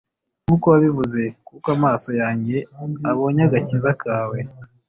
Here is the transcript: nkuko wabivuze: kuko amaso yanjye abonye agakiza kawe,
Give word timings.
nkuko 0.45 0.65
wabivuze: 0.73 1.21
kuko 1.47 1.67
amaso 1.77 2.09
yanjye 2.21 2.57
abonye 3.09 3.41
agakiza 3.47 3.91
kawe, 4.03 4.39